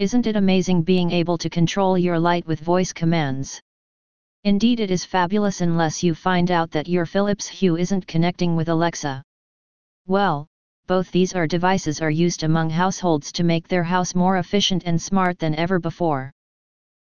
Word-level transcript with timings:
Isn't 0.00 0.26
it 0.26 0.34
amazing 0.34 0.80
being 0.84 1.10
able 1.10 1.36
to 1.36 1.50
control 1.50 1.98
your 1.98 2.18
light 2.18 2.46
with 2.46 2.58
voice 2.60 2.90
commands? 2.90 3.60
Indeed 4.44 4.80
it 4.80 4.90
is 4.90 5.04
fabulous 5.04 5.60
unless 5.60 6.02
you 6.02 6.14
find 6.14 6.50
out 6.50 6.70
that 6.70 6.88
your 6.88 7.04
Philips 7.04 7.46
Hue 7.46 7.76
isn't 7.76 8.06
connecting 8.06 8.56
with 8.56 8.70
Alexa. 8.70 9.22
Well, 10.06 10.46
both 10.86 11.10
these 11.12 11.34
are 11.34 11.46
devices 11.46 12.00
are 12.00 12.10
used 12.10 12.44
among 12.44 12.70
households 12.70 13.30
to 13.32 13.44
make 13.44 13.68
their 13.68 13.84
house 13.84 14.14
more 14.14 14.38
efficient 14.38 14.84
and 14.86 14.98
smart 15.02 15.38
than 15.38 15.54
ever 15.56 15.78
before. 15.78 16.32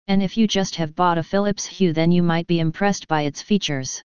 And 0.08 0.22
if 0.22 0.38
you 0.38 0.48
just 0.48 0.76
have 0.76 0.94
bought 0.94 1.18
a 1.18 1.24
Philips 1.24 1.66
Hue 1.66 1.94
then 1.94 2.12
you 2.12 2.22
might 2.22 2.46
be 2.46 2.60
impressed 2.60 3.08
by 3.08 3.24
its 3.24 3.42
features. 3.42 4.04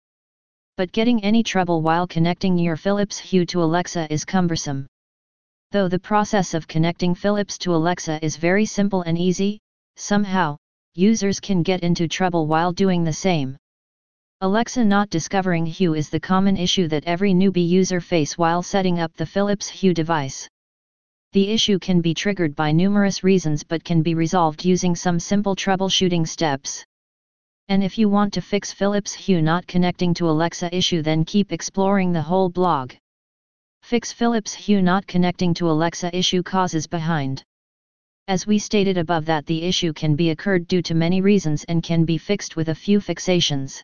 But 0.77 0.91
getting 0.91 1.23
any 1.23 1.45
trouble 1.45 1.83
while 1.83 2.09
connecting 2.09 2.59
your 2.59 2.77
Philips 2.77 3.21
Hue 3.21 3.47
to 3.47 3.63
Alexa 3.63 4.13
is 4.13 4.25
cumbersome. 4.25 4.89
Though 5.73 5.89
the 5.89 5.99
process 5.99 6.53
of 6.53 6.69
connecting 6.69 7.15
Philips 7.15 7.57
to 7.61 7.75
Alexa 7.75 8.23
is 8.23 8.37
very 8.37 8.67
simple 8.67 9.01
and 9.01 9.17
easy, 9.17 9.59
somehow, 9.97 10.59
users 10.95 11.41
can 11.41 11.63
get 11.63 11.81
into 11.81 12.07
trouble 12.07 12.47
while 12.47 12.73
doing 12.75 13.05
the 13.05 13.13
same. 13.15 13.57
Alexa 14.43 14.85
not 14.85 15.09
discovering 15.09 15.65
Hue 15.65 15.95
is 15.95 16.11
the 16.11 16.21
common 16.21 16.59
issue 16.59 16.89
that 16.89 17.05
every 17.07 17.33
newbie 17.33 17.67
user 17.67 18.03
face 18.03 18.37
while 18.37 18.63
setting 18.63 19.01
up 19.01 19.15
the 19.15 19.25
Philips 19.25 19.67
Hue 19.67 19.95
device. 19.95 20.47
The 21.33 21.49
issue 21.49 21.79
can 21.79 22.03
be 22.03 22.13
triggered 22.13 22.55
by 22.55 22.71
numerous 22.73 23.25
reasons 23.25 23.65
but 23.65 23.83
can 23.83 24.03
be 24.03 24.15
resolved 24.15 24.67
using 24.67 24.95
some 24.95 25.19
simple 25.19 25.57
troubleshooting 25.57 26.29
steps. 26.29 26.85
And 27.69 27.83
if 27.83 27.97
you 27.97 28.11
want 28.11 28.35
to 28.35 28.43
fix 28.43 28.73
Philips 28.73 29.15
Hue 29.15 29.41
not 29.41 29.67
connecting 29.67 30.13
to 30.15 30.29
Alexa 30.29 30.77
issue 30.77 31.01
then 31.01 31.25
keep 31.25 31.51
exploring 31.51 32.13
the 32.13 32.21
whole 32.21 32.51
blog. 32.51 32.93
Fix 33.83 34.13
Philips 34.13 34.55
Hue 34.55 34.81
not 34.81 35.07
connecting 35.07 35.53
to 35.55 35.71
Alexa 35.71 36.17
issue 36.17 36.43
causes 36.43 36.87
behind. 36.87 37.45
As 38.27 38.47
we 38.47 38.59
stated 38.59 38.97
above 38.97 39.27
that 39.27 39.45
the 39.45 39.63
issue 39.63 39.93
can 39.93 40.17
be 40.17 40.31
occurred 40.31 40.67
due 40.67 40.81
to 40.83 40.95
many 40.95 41.21
reasons 41.21 41.65
and 41.65 41.83
can 41.83 42.05
be 42.05 42.17
fixed 42.17 42.57
with 42.57 42.71
a 42.71 42.75
few 42.75 43.01
fixations. 43.01 43.83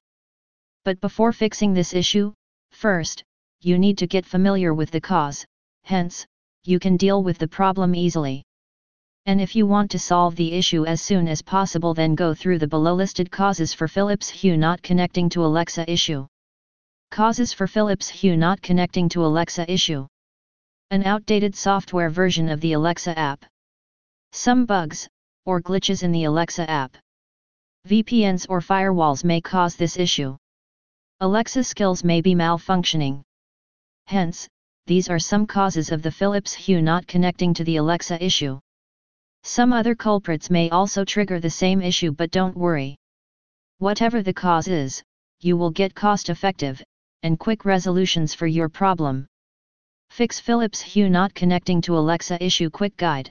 But 0.84 1.00
before 1.00 1.32
fixing 1.32 1.74
this 1.74 1.92
issue, 1.92 2.32
first, 2.70 3.22
you 3.60 3.78
need 3.78 3.98
to 3.98 4.06
get 4.06 4.24
familiar 4.24 4.72
with 4.72 4.90
the 4.90 5.00
cause, 5.00 5.44
hence, 5.82 6.26
you 6.64 6.78
can 6.78 6.96
deal 6.96 7.22
with 7.22 7.38
the 7.38 7.48
problem 7.48 7.94
easily. 7.94 8.44
And 9.26 9.40
if 9.40 9.54
you 9.54 9.66
want 9.66 9.90
to 9.90 9.98
solve 9.98 10.36
the 10.36 10.52
issue 10.52 10.86
as 10.86 11.02
soon 11.02 11.28
as 11.28 11.42
possible 11.42 11.92
then 11.92 12.14
go 12.14 12.32
through 12.32 12.60
the 12.60 12.66
below 12.66 12.94
listed 12.94 13.30
causes 13.30 13.74
for 13.74 13.88
Philips 13.88 14.30
Hue 14.30 14.56
not 14.56 14.80
connecting 14.80 15.28
to 15.30 15.44
Alexa 15.44 15.90
issue. 15.90 16.26
Causes 17.10 17.52
for 17.52 17.66
Philips 17.66 18.08
Hue 18.08 18.36
not 18.36 18.62
connecting 18.62 19.08
to 19.08 19.24
Alexa 19.24 19.70
issue. 19.70 20.06
An 20.90 21.02
outdated 21.04 21.56
software 21.56 22.10
version 22.10 22.48
of 22.48 22.60
the 22.60 22.74
Alexa 22.74 23.18
app. 23.18 23.44
Some 24.30 24.66
bugs, 24.66 25.08
or 25.44 25.60
glitches 25.60 26.04
in 26.04 26.12
the 26.12 26.24
Alexa 26.24 26.70
app. 26.70 26.96
VPNs 27.88 28.46
or 28.48 28.60
firewalls 28.60 29.24
may 29.24 29.40
cause 29.40 29.74
this 29.74 29.96
issue. 29.96 30.36
Alexa 31.20 31.64
skills 31.64 32.04
may 32.04 32.20
be 32.20 32.36
malfunctioning. 32.36 33.22
Hence, 34.06 34.46
these 34.86 35.10
are 35.10 35.18
some 35.18 35.46
causes 35.46 35.90
of 35.90 36.02
the 36.02 36.12
Philips 36.12 36.54
Hue 36.54 36.80
not 36.80 37.06
connecting 37.06 37.52
to 37.54 37.64
the 37.64 37.78
Alexa 37.78 38.22
issue. 38.22 38.60
Some 39.42 39.72
other 39.72 39.96
culprits 39.96 40.50
may 40.50 40.70
also 40.70 41.04
trigger 41.04 41.40
the 41.40 41.50
same 41.50 41.82
issue 41.82 42.12
but 42.12 42.30
don't 42.30 42.56
worry. 42.56 42.96
Whatever 43.78 44.22
the 44.22 44.34
cause 44.34 44.68
is, 44.68 45.02
you 45.40 45.56
will 45.56 45.70
get 45.70 45.94
cost-effective, 45.94 46.82
and 47.22 47.38
quick 47.38 47.64
resolutions 47.64 48.34
for 48.34 48.46
your 48.46 48.68
problem. 48.68 49.26
Fix 50.10 50.40
Philips 50.40 50.80
Hue 50.80 51.08
not 51.08 51.34
connecting 51.34 51.80
to 51.82 51.96
Alexa 51.96 52.42
issue 52.42 52.70
quick 52.70 52.96
guide. 52.96 53.30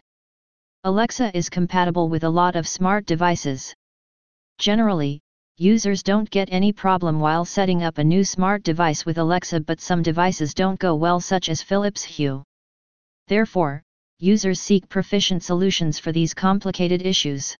Alexa 0.83 1.35
is 1.35 1.49
compatible 1.49 2.07
with 2.09 2.23
a 2.23 2.29
lot 2.29 2.55
of 2.55 2.67
smart 2.67 3.05
devices. 3.05 3.73
Generally, 4.57 5.19
users 5.57 6.03
don't 6.03 6.29
get 6.29 6.49
any 6.51 6.71
problem 6.71 7.19
while 7.19 7.45
setting 7.45 7.83
up 7.83 7.97
a 7.97 8.03
new 8.03 8.23
smart 8.23 8.63
device 8.63 9.05
with 9.05 9.17
Alexa 9.17 9.59
but 9.61 9.81
some 9.81 10.03
devices 10.03 10.53
don't 10.53 10.79
go 10.79 10.95
well 10.95 11.19
such 11.19 11.49
as 11.49 11.61
Philips 11.61 12.03
Hue. 12.03 12.43
Therefore, 13.27 13.83
users 14.19 14.59
seek 14.59 14.87
proficient 14.87 15.43
solutions 15.43 15.99
for 15.99 16.11
these 16.11 16.33
complicated 16.33 17.01
issues. 17.01 17.55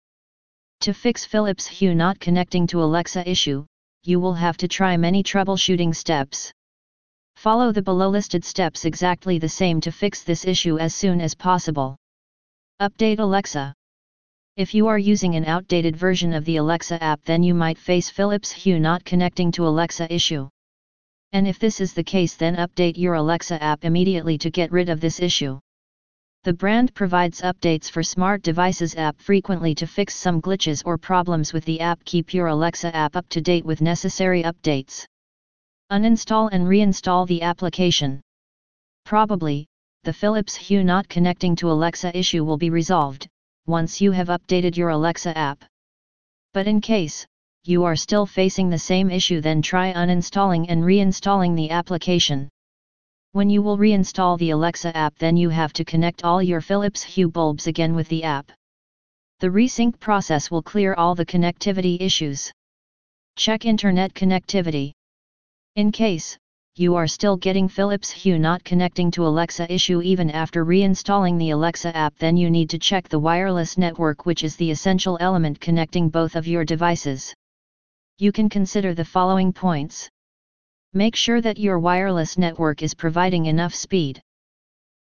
To 0.80 0.92
fix 0.94 1.24
Philips 1.24 1.66
Hue 1.66 1.94
not 1.94 2.20
connecting 2.20 2.66
to 2.68 2.82
Alexa 2.82 3.28
issue, 3.28 3.66
you 4.08 4.18
will 4.18 4.32
have 4.32 4.56
to 4.56 4.66
try 4.66 4.96
many 4.96 5.22
troubleshooting 5.22 5.94
steps. 5.94 6.50
Follow 7.36 7.72
the 7.72 7.82
below 7.82 8.08
listed 8.08 8.42
steps 8.42 8.86
exactly 8.86 9.38
the 9.38 9.48
same 9.48 9.82
to 9.82 9.92
fix 9.92 10.22
this 10.22 10.46
issue 10.46 10.78
as 10.78 10.94
soon 10.94 11.20
as 11.20 11.34
possible. 11.34 11.94
Update 12.80 13.18
Alexa. 13.18 13.74
If 14.56 14.72
you 14.72 14.86
are 14.86 14.98
using 14.98 15.34
an 15.34 15.44
outdated 15.44 15.94
version 15.94 16.32
of 16.32 16.46
the 16.46 16.56
Alexa 16.56 17.02
app 17.04 17.22
then 17.24 17.42
you 17.42 17.52
might 17.52 17.76
face 17.76 18.08
Philips 18.08 18.50
Hue 18.50 18.80
not 18.80 19.04
connecting 19.04 19.52
to 19.52 19.66
Alexa 19.68 20.10
issue. 20.10 20.48
And 21.32 21.46
if 21.46 21.58
this 21.58 21.78
is 21.78 21.92
the 21.92 22.02
case 22.02 22.34
then 22.34 22.56
update 22.56 22.96
your 22.96 23.12
Alexa 23.12 23.62
app 23.62 23.84
immediately 23.84 24.38
to 24.38 24.50
get 24.50 24.72
rid 24.72 24.88
of 24.88 25.00
this 25.02 25.20
issue. 25.20 25.60
The 26.44 26.52
brand 26.52 26.94
provides 26.94 27.42
updates 27.42 27.90
for 27.90 28.02
smart 28.02 28.42
devices 28.42 28.94
app 28.94 29.20
frequently 29.20 29.74
to 29.74 29.86
fix 29.86 30.14
some 30.14 30.40
glitches 30.40 30.82
or 30.86 30.96
problems 30.96 31.52
with 31.52 31.64
the 31.64 31.80
app. 31.80 32.04
Keep 32.04 32.32
your 32.32 32.46
Alexa 32.46 32.94
app 32.94 33.16
up 33.16 33.28
to 33.30 33.40
date 33.40 33.64
with 33.64 33.80
necessary 33.80 34.44
updates. 34.44 35.04
Uninstall 35.90 36.48
and 36.52 36.66
reinstall 36.66 37.26
the 37.26 37.42
application. 37.42 38.20
Probably, 39.04 39.66
the 40.04 40.12
Philips 40.12 40.54
Hue 40.54 40.84
not 40.84 41.08
connecting 41.08 41.56
to 41.56 41.70
Alexa 41.70 42.16
issue 42.16 42.44
will 42.44 42.56
be 42.56 42.70
resolved, 42.70 43.26
once 43.66 44.00
you 44.00 44.12
have 44.12 44.28
updated 44.28 44.76
your 44.76 44.90
Alexa 44.90 45.36
app. 45.36 45.64
But 46.54 46.68
in 46.68 46.80
case, 46.80 47.26
you 47.64 47.84
are 47.84 47.96
still 47.96 48.26
facing 48.26 48.70
the 48.70 48.78
same 48.78 49.10
issue 49.10 49.40
then 49.40 49.60
try 49.60 49.92
uninstalling 49.92 50.66
and 50.68 50.82
reinstalling 50.84 51.56
the 51.56 51.70
application. 51.70 52.48
When 53.32 53.50
you 53.50 53.60
will 53.60 53.76
reinstall 53.76 54.38
the 54.38 54.50
Alexa 54.50 54.96
app 54.96 55.18
then 55.18 55.36
you 55.36 55.50
have 55.50 55.72
to 55.74 55.84
connect 55.84 56.24
all 56.24 56.42
your 56.42 56.62
Philips 56.62 57.02
Hue 57.02 57.28
bulbs 57.28 57.66
again 57.66 57.94
with 57.94 58.08
the 58.08 58.24
app. 58.24 58.50
The 59.40 59.48
resync 59.48 60.00
process 60.00 60.50
will 60.50 60.62
clear 60.62 60.94
all 60.94 61.14
the 61.14 61.26
connectivity 61.26 62.00
issues. 62.00 62.50
Check 63.36 63.66
internet 63.66 64.14
connectivity. 64.14 64.92
In 65.76 65.92
case, 65.92 66.38
you 66.74 66.94
are 66.94 67.06
still 67.06 67.36
getting 67.36 67.68
Philips 67.68 68.10
Hue 68.10 68.38
not 68.38 68.64
connecting 68.64 69.10
to 69.10 69.26
Alexa 69.26 69.70
issue 69.70 70.00
even 70.00 70.30
after 70.30 70.64
reinstalling 70.64 71.38
the 71.38 71.50
Alexa 71.50 71.94
app 71.96 72.16
then 72.18 72.36
you 72.36 72.50
need 72.50 72.70
to 72.70 72.78
check 72.78 73.08
the 73.08 73.18
wireless 73.18 73.76
network 73.76 74.24
which 74.26 74.42
is 74.42 74.56
the 74.56 74.70
essential 74.70 75.18
element 75.20 75.60
connecting 75.60 76.08
both 76.08 76.34
of 76.34 76.46
your 76.46 76.64
devices. 76.64 77.34
You 78.16 78.32
can 78.32 78.48
consider 78.48 78.94
the 78.94 79.04
following 79.04 79.52
points. 79.52 80.08
Make 80.94 81.16
sure 81.16 81.42
that 81.42 81.58
your 81.58 81.78
wireless 81.78 82.38
network 82.38 82.82
is 82.82 82.94
providing 82.94 83.44
enough 83.46 83.74
speed. 83.74 84.22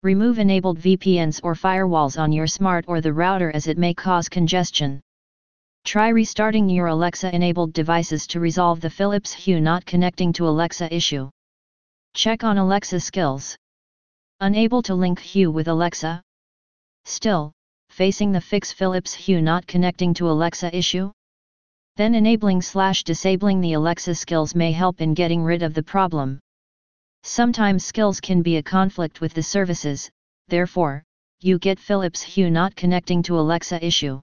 Remove 0.02 0.40
enabled 0.40 0.80
VPNs 0.80 1.40
or 1.44 1.54
firewalls 1.54 2.20
on 2.20 2.32
your 2.32 2.48
smart 2.48 2.84
or 2.88 3.00
the 3.00 3.12
router 3.12 3.52
as 3.54 3.68
it 3.68 3.78
may 3.78 3.94
cause 3.94 4.28
congestion. 4.28 5.00
Try 5.84 6.08
restarting 6.08 6.68
your 6.68 6.88
Alexa-enabled 6.88 7.72
devices 7.72 8.26
to 8.28 8.40
resolve 8.40 8.80
the 8.80 8.90
Philips 8.90 9.32
Hue 9.32 9.60
not 9.60 9.86
connecting 9.86 10.32
to 10.32 10.48
Alexa 10.48 10.92
issue. 10.92 11.30
Check 12.14 12.42
on 12.42 12.58
Alexa 12.58 12.98
skills. 12.98 13.56
Unable 14.40 14.82
to 14.82 14.94
link 14.94 15.20
Hue 15.20 15.52
with 15.52 15.68
Alexa? 15.68 16.20
Still, 17.04 17.52
facing 17.90 18.32
the 18.32 18.40
fix 18.40 18.72
Philips 18.72 19.14
Hue 19.14 19.40
not 19.40 19.68
connecting 19.68 20.12
to 20.14 20.28
Alexa 20.28 20.76
issue? 20.76 21.12
Then 21.96 22.14
enabling 22.14 22.60
slash 22.60 23.04
disabling 23.04 23.62
the 23.62 23.72
Alexa 23.72 24.14
skills 24.14 24.54
may 24.54 24.70
help 24.70 25.00
in 25.00 25.14
getting 25.14 25.42
rid 25.42 25.62
of 25.62 25.72
the 25.72 25.82
problem. 25.82 26.40
Sometimes 27.22 27.86
skills 27.86 28.20
can 28.20 28.42
be 28.42 28.58
a 28.58 28.62
conflict 28.62 29.22
with 29.22 29.32
the 29.32 29.42
services, 29.42 30.10
therefore, 30.48 31.02
you 31.40 31.58
get 31.58 31.78
Philips 31.78 32.22
Hue 32.22 32.50
not 32.50 32.76
connecting 32.76 33.22
to 33.22 33.38
Alexa 33.38 33.84
issue. 33.84 34.20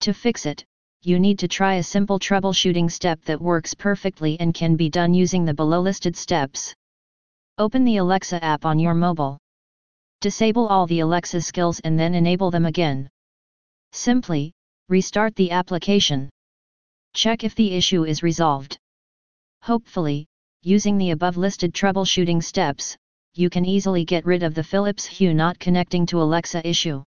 To 0.00 0.12
fix 0.12 0.44
it, 0.44 0.64
you 1.00 1.18
need 1.18 1.38
to 1.38 1.48
try 1.48 1.74
a 1.74 1.82
simple 1.82 2.18
troubleshooting 2.18 2.90
step 2.90 3.22
that 3.24 3.40
works 3.40 3.72
perfectly 3.72 4.38
and 4.38 4.52
can 4.52 4.76
be 4.76 4.90
done 4.90 5.14
using 5.14 5.46
the 5.46 5.54
below 5.54 5.80
listed 5.80 6.14
steps. 6.14 6.74
Open 7.56 7.84
the 7.84 7.96
Alexa 7.96 8.44
app 8.44 8.66
on 8.66 8.78
your 8.78 8.94
mobile. 8.94 9.38
Disable 10.20 10.68
all 10.68 10.86
the 10.86 11.00
Alexa 11.00 11.40
skills 11.40 11.80
and 11.80 11.98
then 11.98 12.14
enable 12.14 12.50
them 12.50 12.66
again. 12.66 13.08
Simply, 13.92 14.52
restart 14.88 15.34
the 15.36 15.50
application. 15.50 16.28
Check 17.14 17.44
if 17.44 17.54
the 17.54 17.72
issue 17.72 18.04
is 18.04 18.22
resolved. 18.22 18.78
Hopefully, 19.62 20.26
using 20.62 20.96
the 20.98 21.10
above 21.10 21.36
listed 21.36 21.74
troubleshooting 21.74 22.42
steps, 22.42 22.96
you 23.34 23.50
can 23.50 23.64
easily 23.64 24.04
get 24.04 24.24
rid 24.24 24.42
of 24.42 24.54
the 24.54 24.64
Philips 24.64 25.06
Hue 25.06 25.34
not 25.34 25.58
connecting 25.58 26.06
to 26.06 26.22
Alexa 26.22 26.66
issue. 26.66 27.02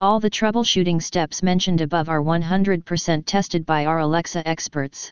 All 0.00 0.20
the 0.20 0.30
troubleshooting 0.30 1.02
steps 1.02 1.42
mentioned 1.42 1.80
above 1.80 2.08
are 2.08 2.22
100% 2.22 3.24
tested 3.26 3.64
by 3.64 3.86
our 3.86 4.00
Alexa 4.00 4.46
experts. 4.46 5.10